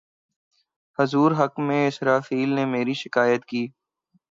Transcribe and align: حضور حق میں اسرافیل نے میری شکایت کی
حضور 0.99 1.31
حق 1.31 1.59
میں 1.59 1.87
اسرافیل 1.87 2.49
نے 2.49 2.65
میری 2.65 2.93
شکایت 2.93 3.45
کی 3.45 3.67